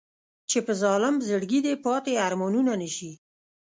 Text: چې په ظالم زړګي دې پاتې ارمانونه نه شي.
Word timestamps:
چې 0.49 0.57
په 0.65 0.73
ظالم 0.81 1.15
زړګي 1.27 1.59
دې 1.65 1.73
پاتې 1.85 2.11
ارمانونه 2.27 2.73
نه 2.81 2.89
شي. 2.95 3.11